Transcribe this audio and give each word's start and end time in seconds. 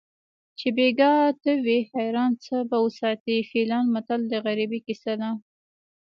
چې 0.59 0.67
بیګا 0.75 1.13
ته 1.43 1.51
وي 1.65 1.79
حیران 1.93 2.31
څه 2.45 2.55
به 2.69 2.77
وساتي 2.85 3.35
فیلان 3.49 3.85
متل 3.93 4.21
د 4.27 4.33
غریبۍ 4.45 4.79
کیسه 4.87 5.13
ده 5.21 5.29